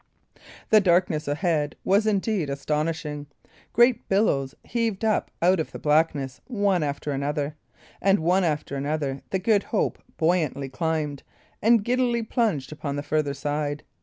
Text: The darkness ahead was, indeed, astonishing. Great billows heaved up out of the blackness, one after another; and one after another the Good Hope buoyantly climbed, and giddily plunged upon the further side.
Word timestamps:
The 0.71 0.81
darkness 0.81 1.27
ahead 1.27 1.75
was, 1.83 2.07
indeed, 2.07 2.49
astonishing. 2.49 3.27
Great 3.71 4.09
billows 4.09 4.55
heaved 4.63 5.05
up 5.05 5.29
out 5.43 5.59
of 5.59 5.71
the 5.71 5.77
blackness, 5.77 6.41
one 6.47 6.81
after 6.81 7.11
another; 7.11 7.55
and 8.01 8.17
one 8.17 8.43
after 8.43 8.75
another 8.75 9.21
the 9.29 9.37
Good 9.37 9.61
Hope 9.65 10.01
buoyantly 10.17 10.69
climbed, 10.69 11.21
and 11.61 11.85
giddily 11.85 12.23
plunged 12.23 12.71
upon 12.71 12.95
the 12.95 13.03
further 13.03 13.35
side. 13.35 13.83